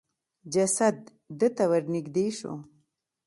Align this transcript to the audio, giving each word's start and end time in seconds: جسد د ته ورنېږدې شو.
جسد 0.53 0.97
د 1.39 1.41
ته 1.55 1.63
ورنېږدې 1.71 2.27
شو. 2.37 2.53